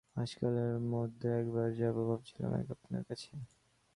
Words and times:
আজকালের 0.15 0.73
মধ্যে 0.93 1.27
একবার 1.41 1.67
যাব 1.79 1.95
ভাবছিলাম 2.09 2.51
আপনার 2.75 3.03
কাছে। 3.09 3.31